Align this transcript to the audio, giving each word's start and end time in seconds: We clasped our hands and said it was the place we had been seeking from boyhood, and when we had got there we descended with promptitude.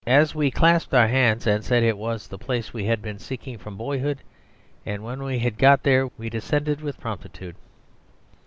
We 0.33 0.49
clasped 0.49 0.95
our 0.95 1.07
hands 1.09 1.45
and 1.45 1.63
said 1.63 1.83
it 1.83 1.95
was 1.95 2.27
the 2.27 2.39
place 2.39 2.73
we 2.73 2.85
had 2.85 3.03
been 3.03 3.19
seeking 3.19 3.59
from 3.59 3.77
boyhood, 3.77 4.17
and 4.83 5.03
when 5.03 5.21
we 5.21 5.37
had 5.37 5.59
got 5.59 5.83
there 5.83 6.07
we 6.17 6.27
descended 6.27 6.81
with 6.81 6.99
promptitude. 6.99 7.55